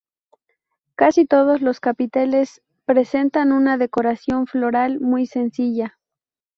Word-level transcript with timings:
Casi 0.95 1.27
todos 1.27 1.61
los 1.61 1.79
capiteles 1.79 2.63
presentan 2.85 3.51
una 3.51 3.77
decoración 3.77 4.47
floral 4.47 4.99
muy 4.99 5.27
sencilla. 5.27 5.99